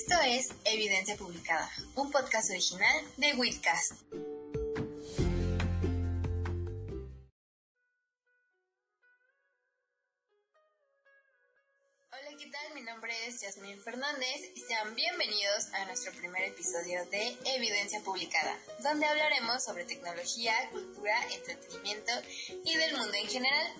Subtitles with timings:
[0.00, 3.92] Esto es Evidencia Publicada, un podcast original de Witcast.
[12.08, 12.74] Hola, ¿qué tal?
[12.74, 18.58] Mi nombre es Yasmín Fernández y sean bienvenidos a nuestro primer episodio de Evidencia Publicada,
[18.82, 22.12] donde hablaremos sobre tecnología, cultura, entretenimiento
[22.64, 23.74] y del mundo en general.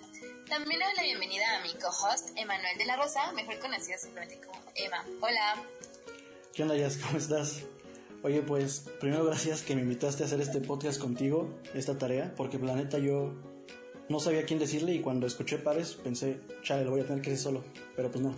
[0.51, 4.61] También doy la bienvenida a mi co-host, Emanuel de la Rosa, mejor conocido simplemente como
[4.75, 5.03] Emma.
[5.23, 5.80] Hola.
[6.53, 6.97] ¿Qué onda, Yas?
[6.97, 7.63] ¿Cómo estás?
[8.25, 12.59] Oye, pues primero gracias que me invitaste a hacer este podcast contigo, esta tarea, porque
[12.59, 13.33] la neta yo
[14.09, 17.31] no sabía quién decirle y cuando escuché pares pensé, chale, lo voy a tener que
[17.31, 18.37] decir solo, pero pues no.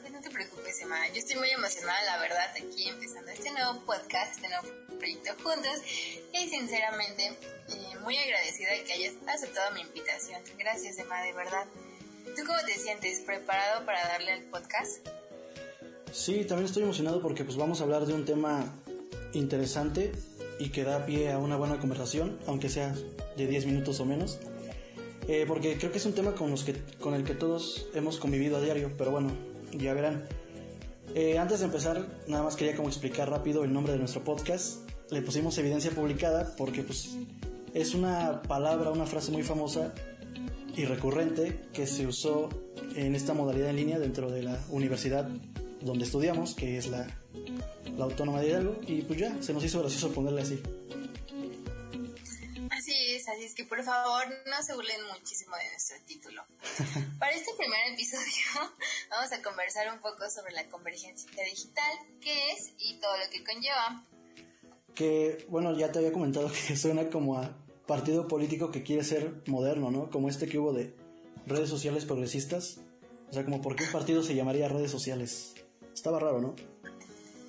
[0.00, 3.84] Pues no te preocupes, Emma, yo estoy muy emocionada, la verdad, aquí empezando este nuevo
[3.84, 5.82] podcast, este nuevo proyecto juntos
[6.32, 10.40] y sinceramente eh, muy agradecida de que hayas aceptado mi invitación.
[10.58, 11.66] Gracias, Emma, de verdad.
[12.24, 13.20] ¿Tú cómo te sientes?
[13.20, 15.06] ¿Preparado para darle al podcast?
[16.12, 18.74] Sí, también estoy emocionado porque pues vamos a hablar de un tema
[19.32, 20.12] interesante
[20.58, 22.94] y que da pie a una buena conversación, aunque sea
[23.36, 24.38] de 10 minutos o menos.
[25.28, 28.18] Eh, porque creo que es un tema con, los que, con el que todos hemos
[28.18, 29.30] convivido a diario, pero bueno,
[29.72, 30.26] ya verán.
[31.14, 34.88] Eh, antes de empezar, nada más quería como explicar rápido el nombre de nuestro podcast.
[35.10, 37.16] Le pusimos evidencia publicada porque pues
[37.72, 39.92] es una palabra, una frase muy famosa
[40.76, 42.48] y recurrente que se usó
[42.94, 45.28] en esta modalidad en línea dentro de la universidad
[45.80, 47.06] donde estudiamos, que es la,
[47.96, 50.62] la Autónoma de Hidalgo, y pues ya, se nos hizo gracioso ponerle así.
[52.70, 56.42] Así es, así es que por favor no se burlen muchísimo de nuestro título.
[57.18, 58.24] Para este primer episodio
[59.10, 63.44] vamos a conversar un poco sobre la convergencia digital, qué es y todo lo que
[63.44, 64.06] conlleva.
[64.94, 67.54] Que, bueno, ya te había comentado que suena como a
[67.86, 70.10] partido político que quiere ser moderno, ¿no?
[70.10, 70.94] Como este que hubo de
[71.46, 72.78] redes sociales progresistas.
[73.28, 75.54] O sea, como por qué un partido se llamaría redes sociales.
[75.94, 76.54] Estaba raro, ¿no?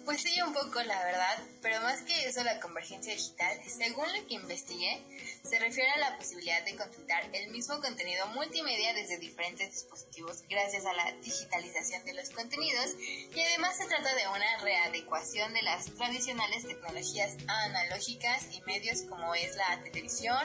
[0.05, 4.27] Pues sí, un poco la verdad, pero más que eso la convergencia digital, según lo
[4.27, 4.99] que investigué,
[5.43, 10.85] se refiere a la posibilidad de consultar el mismo contenido multimedia desde diferentes dispositivos gracias
[10.85, 15.85] a la digitalización de los contenidos y además se trata de una readecuación de las
[15.85, 20.41] tradicionales tecnologías analógicas y medios como es la televisión,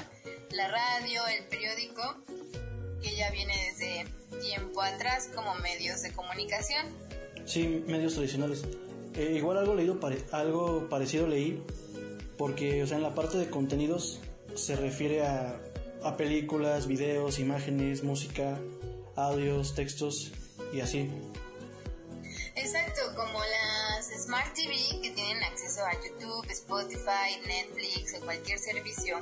[0.50, 2.22] la radio, el periódico,
[3.02, 4.06] que ya viene desde
[4.40, 7.05] tiempo atrás como medios de comunicación.
[7.46, 8.64] Sí, medios tradicionales.
[9.14, 9.98] Eh, igual algo leído,
[10.32, 11.62] algo parecido leí,
[12.36, 14.20] porque, o sea, en la parte de contenidos
[14.54, 15.58] se refiere a,
[16.02, 18.58] a películas, videos, imágenes, música,
[19.14, 20.32] audios, textos
[20.72, 21.10] y así.
[22.56, 29.18] Exacto, como las Smart TV que tienen acceso a YouTube, Spotify, Netflix o cualquier servicio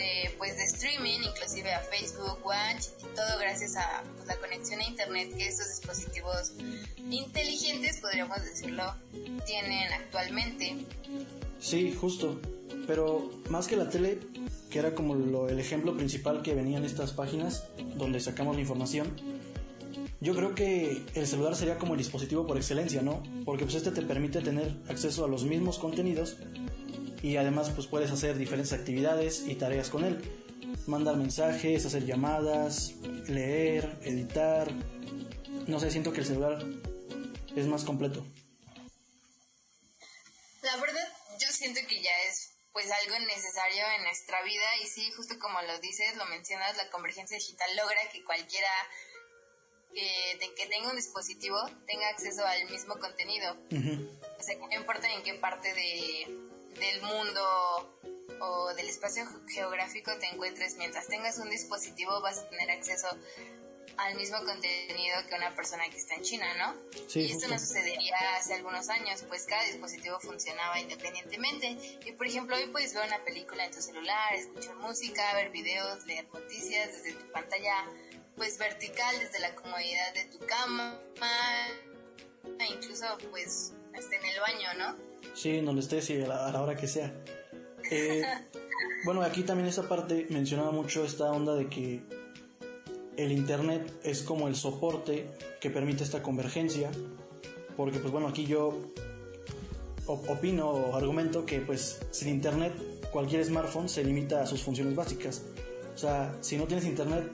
[0.00, 4.80] de, pues, de streaming, inclusive a Facebook, Watch, y todo gracias a pues, la conexión
[4.80, 6.54] a Internet que estos dispositivos
[7.10, 8.94] inteligentes, podríamos decirlo,
[9.44, 10.86] tienen actualmente.
[11.60, 12.40] Sí, justo.
[12.86, 14.18] Pero más que la tele,
[14.70, 17.64] que era como lo, el ejemplo principal que venían estas páginas
[17.96, 19.14] donde sacamos la información,
[20.20, 23.22] yo creo que el celular sería como el dispositivo por excelencia, ¿no?
[23.44, 26.36] Porque pues este te permite tener acceso a los mismos contenidos
[27.22, 30.20] y además pues puedes hacer diferentes actividades y tareas con él.
[30.86, 32.92] Mandar mensajes, hacer llamadas,
[33.26, 34.70] leer, editar.
[35.66, 36.64] No sé, siento que el celular
[37.54, 38.24] es más completo.
[40.62, 41.08] La verdad,
[41.40, 45.60] yo siento que ya es pues algo necesario en nuestra vida y sí, justo como
[45.62, 48.68] lo dices, lo mencionas, la convergencia digital logra que cualquiera
[49.92, 53.56] que, que tenga un dispositivo tenga acceso al mismo contenido.
[54.38, 56.49] O sea, que no importa en qué parte de,
[56.80, 57.98] del mundo
[58.40, 63.06] o del espacio geográfico te encuentres, mientras tengas un dispositivo vas a tener acceso
[63.96, 67.00] al mismo contenido que una persona que está en China, ¿no?
[67.06, 71.98] Sí, y esto no sucedería hace algunos años, pues cada dispositivo funcionaba independientemente.
[72.06, 76.06] Y por ejemplo, hoy puedes ver una película en tu celular, escuchar música, ver videos,
[76.06, 77.74] leer noticias desde tu pantalla,
[78.36, 80.98] pues vertical, desde la comodidad de tu cama,
[82.58, 85.09] e incluso pues hasta en el baño, ¿no?
[85.34, 87.12] Sí, en donde estés y a la, a la hora que sea.
[87.90, 88.22] Eh,
[89.04, 92.02] bueno, aquí también esta parte mencionaba mucho esta onda de que
[93.16, 95.26] el Internet es como el soporte
[95.60, 96.90] que permite esta convergencia,
[97.76, 98.78] porque pues bueno, aquí yo
[100.06, 102.72] op- opino o argumento que pues sin Internet
[103.12, 105.42] cualquier smartphone se limita a sus funciones básicas.
[105.94, 107.30] O sea, si no tienes Internet,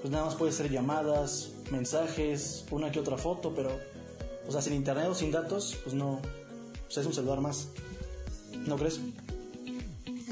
[0.00, 3.70] pues nada más puedes hacer llamadas, mensajes, una que otra foto, pero,
[4.48, 6.20] o sea, sin Internet o sin datos, pues no,
[6.92, 7.68] pues es un celular más.
[8.66, 9.00] ¿No crees?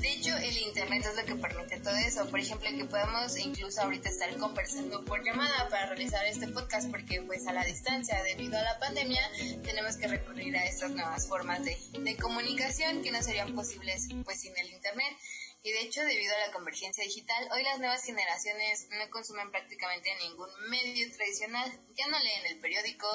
[0.00, 2.26] De hecho, el internet es lo que permite todo eso.
[2.28, 7.22] Por ejemplo, que podamos incluso ahorita estar conversando por llamada para realizar este podcast porque
[7.22, 9.22] pues a la distancia debido a la pandemia
[9.62, 14.40] tenemos que recurrir a estas nuevas formas de, de comunicación que no serían posibles pues
[14.40, 15.16] sin el internet.
[15.62, 20.08] Y de hecho, debido a la convergencia digital, hoy las nuevas generaciones no consumen prácticamente
[20.16, 21.70] ningún medio tradicional.
[21.96, 23.06] Ya no leen el periódico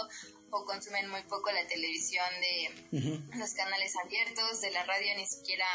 [0.52, 5.66] o consumen muy poco la televisión de los canales abiertos, de la radio ni siquiera,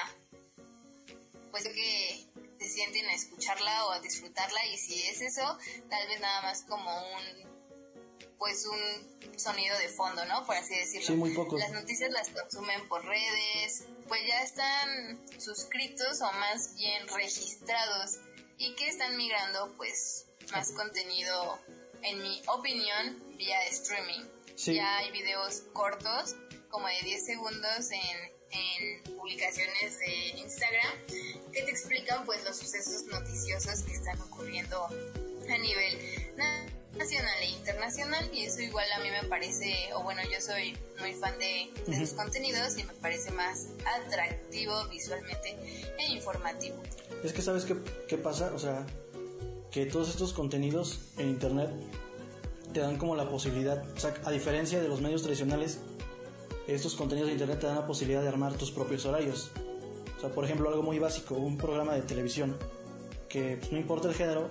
[1.51, 2.27] pues que
[2.61, 4.65] se sienten a escucharla o a disfrutarla.
[4.67, 5.59] Y si es eso,
[5.89, 7.51] tal vez nada más como un
[8.39, 10.47] pues un sonido de fondo, ¿no?
[10.47, 11.09] Por así decirlo.
[11.09, 11.59] Sí, muy poco.
[11.59, 18.19] Las noticias las consumen por redes, pues ya están suscritos o más bien registrados
[18.59, 21.61] y que están migrando pues más contenido,
[22.03, 24.27] en mi opinión, vía streaming.
[24.57, 26.35] Ya hay videos cortos,
[26.71, 31.07] como de 10 segundos en, en publicaciones de Instagram,
[31.53, 36.35] que te explican pues los sucesos noticiosos que están ocurriendo a nivel
[36.97, 41.15] nacional e internacional y eso igual a mí me parece, o bueno, yo soy muy
[41.15, 45.57] fan de, de sus contenidos y me parece más atractivo visualmente
[45.99, 46.77] e informativo.
[47.23, 47.77] Es que sabes qué,
[48.09, 48.87] qué pasa, o sea,
[49.71, 51.71] que todos estos contenidos en internet
[52.73, 55.79] te dan como la posibilidad, o sea, a diferencia de los medios tradicionales,
[56.67, 59.51] estos contenidos de internet te dan la posibilidad de armar tus propios horarios.
[60.17, 62.57] O sea, por ejemplo, algo muy básico, un programa de televisión,
[63.29, 64.51] que pues, no importa el género,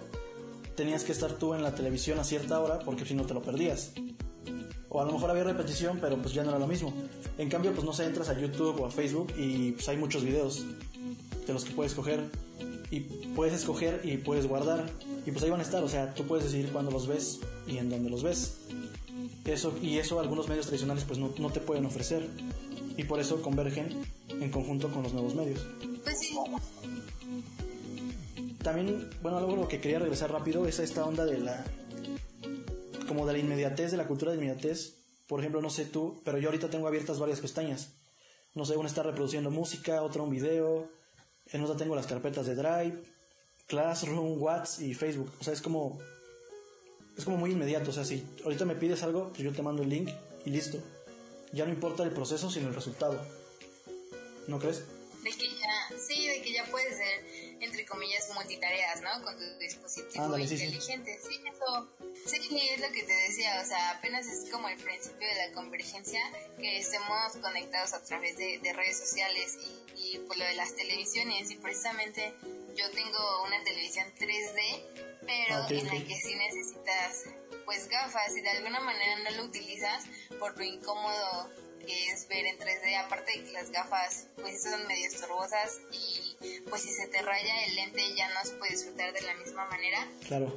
[0.80, 3.42] tenías que estar tú en la televisión a cierta hora porque si no te lo
[3.42, 3.92] perdías.
[4.88, 6.94] O a lo mejor había repetición, pero pues ya no era lo mismo.
[7.38, 10.24] En cambio, pues no sé, entras a YouTube o a Facebook y pues hay muchos
[10.24, 10.64] videos
[11.46, 12.24] de los que puedes escoger
[12.92, 13.02] y
[13.36, 14.90] puedes escoger y puedes guardar
[15.26, 17.78] y pues ahí van a estar, o sea, tú puedes decidir cuándo los ves y
[17.78, 18.60] en dónde los ves.
[19.44, 22.26] Eso, y eso algunos medios tradicionales pues no, no te pueden ofrecer
[22.96, 25.60] y por eso convergen en conjunto con los nuevos medios.
[26.06, 26.34] Pues sí,
[28.64, 31.64] también, bueno, algo lo que quería regresar rápido es a esta onda de la.
[33.08, 34.96] como de la inmediatez, de la cultura de inmediatez.
[35.28, 37.94] Por ejemplo, no sé tú, pero yo ahorita tengo abiertas varias pestañas.
[38.56, 40.90] No sé, una está reproduciendo música, otra un video,
[41.52, 43.04] en otra tengo las carpetas de Drive,
[43.68, 45.32] Classroom, WhatsApp y Facebook.
[45.40, 46.00] O sea, es como.
[47.18, 47.92] Es como muy inmediato.
[47.92, 50.10] O sea, si ahorita me pides algo, pues yo te mando el link
[50.46, 50.80] y listo.
[51.54, 53.20] Ya no importa el proceso, sino el resultado.
[54.48, 54.84] ¿No crees?
[55.24, 57.49] De que ya, sí, de que ya puede ser
[57.90, 59.24] comillas, multitareas, ¿no?
[59.24, 61.20] Con tu dispositivo inteligente.
[61.22, 61.90] Sí, eso,
[62.26, 65.52] sí, es lo que te decía, o sea, apenas es como el principio de la
[65.54, 66.22] convergencia,
[66.58, 69.58] que estemos conectados a través de, redes sociales
[69.96, 72.34] y, y por lo de las televisiones, y precisamente
[72.76, 77.26] yo tengo una televisión 3D, pero en la que sí necesitas
[77.66, 80.06] pues gafas y de alguna manera no lo utilizas
[80.40, 81.50] por lo incómodo
[81.90, 86.38] que es ver en 3D, aparte de que las gafas pues son medio estorbosas y
[86.70, 89.66] pues si se te raya el lente ya no se puede disfrutar de la misma
[89.66, 90.08] manera.
[90.28, 90.54] Claro.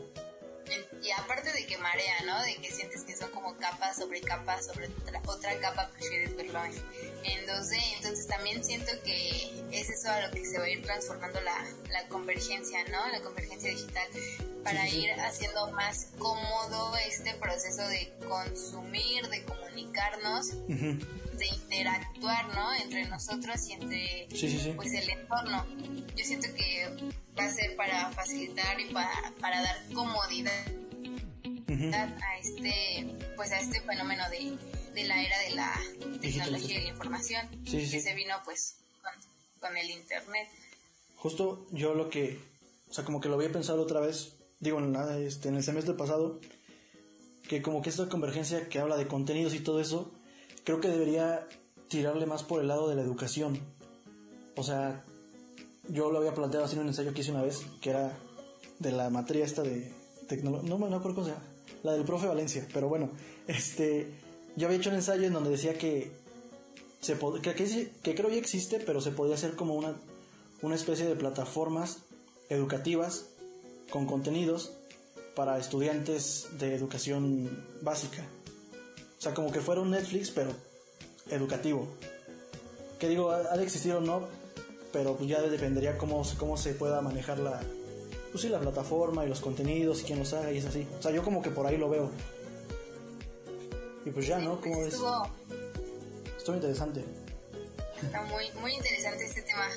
[1.02, 2.40] Y aparte de que marea, ¿no?
[2.42, 4.88] De que sientes que son como capas sobre capas sobre
[5.26, 7.76] otra, capa, prefieres verlo en, 2D.
[7.96, 11.66] Entonces también siento que es eso a lo que se va a ir transformando la,
[11.90, 13.08] la convergencia, ¿no?
[13.08, 14.08] La convergencia digital
[14.62, 20.52] para ir haciendo más cómodo este proceso de consumir, de comunicarnos,
[21.38, 22.72] de interactuar, ¿no?
[22.74, 24.28] Entre nosotros y entre
[24.76, 25.66] pues el entorno.
[26.16, 30.66] Yo siento que va a ser para facilitar y para, para dar comodidad
[31.68, 34.56] a este pues a este fenómeno de,
[34.94, 35.80] de la era de la
[36.20, 39.12] tecnología y la información que se vino pues con,
[39.60, 40.48] con el internet.
[41.16, 42.38] Justo yo lo que,
[42.90, 44.94] o sea, como que lo había pensado otra vez digo, en,
[45.26, 46.40] este, en el semestre pasado,
[47.48, 50.12] que como que esta convergencia que habla de contenidos y todo eso,
[50.64, 51.46] creo que debería
[51.88, 53.58] tirarle más por el lado de la educación.
[54.56, 55.04] O sea,
[55.88, 58.16] yo lo había planteado así en un ensayo que hice una vez, que era
[58.78, 59.92] de la materia esta de
[60.28, 61.34] tecnología, no me acuerdo cómo se
[61.82, 63.10] la del profe Valencia, pero bueno,
[63.46, 64.08] este,
[64.56, 66.10] yo había hecho un ensayo en donde decía que
[67.00, 69.96] se que, que, que creo ya existe, pero se podía hacer como una,
[70.62, 71.98] una especie de plataformas
[72.48, 73.26] educativas
[73.90, 74.72] con contenidos
[75.34, 78.24] para estudiantes de educación básica.
[79.22, 80.50] O sea, como que fuera un Netflix, pero
[81.30, 81.86] educativo.
[82.98, 84.26] Que digo, ha de existir o no,
[84.92, 87.60] pero pues ya dependería cómo, cómo se pueda manejar la,
[88.32, 90.88] pues sí, la plataforma y los contenidos y quién los haga y es así.
[90.98, 92.10] O sea, yo como que por ahí lo veo.
[94.04, 94.60] Y pues ya, ¿no?
[94.60, 94.98] ¿Cómo ves?
[96.36, 97.04] Estuvo interesante.
[98.02, 99.68] Está muy, muy interesante este tema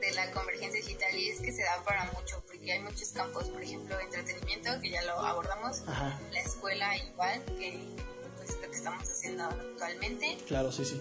[0.00, 3.44] de la convergencia digital y es que se da para mucho, porque hay muchos campos,
[3.50, 7.78] por ejemplo, entretenimiento, que ya lo abordamos, la escuela igual, que
[8.84, 10.36] estamos haciendo actualmente.
[10.46, 11.00] Claro, sí, sí.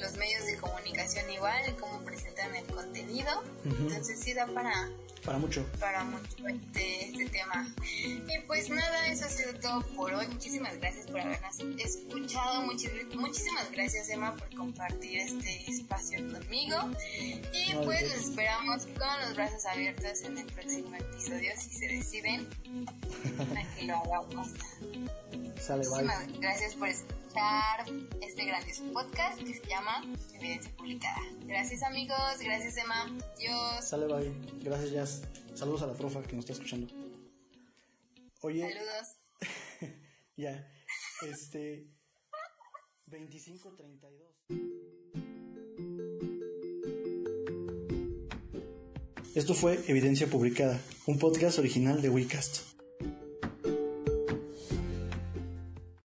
[0.00, 3.30] los medios de comunicación igual, cómo presentan el contenido.
[3.64, 4.88] Entonces sí da para
[5.24, 5.64] para mucho.
[5.78, 7.72] Para mucho este, este tema.
[7.94, 10.26] Y pues nada, eso ha sido todo por hoy.
[10.28, 12.62] Muchísimas gracias por habernos escuchado.
[12.62, 16.76] muchísimas gracias, Emma, por compartir este espacio conmigo.
[17.52, 22.48] Y pues los esperamos con los brazos abiertos en el próximo episodio si se deciden
[23.56, 24.48] a que lo hagamos.
[25.60, 26.88] Sale, Muchísimas gracias por
[27.32, 27.86] escuchar
[28.20, 31.22] este grandioso podcast que se llama Evidencia Publicada.
[31.46, 33.06] Gracias amigos, gracias Emma,
[33.38, 33.84] Dios.
[33.84, 34.34] Sale, bye.
[34.62, 35.22] Gracias, Jazz.
[35.54, 36.92] Saludos a la profa que nos está escuchando.
[38.42, 38.68] Oye.
[38.68, 39.16] Saludos.
[40.36, 40.68] ya,
[41.22, 41.86] este...
[43.06, 44.12] 2532.
[49.34, 52.81] Esto fue Evidencia Publicada, un podcast original de WeCast.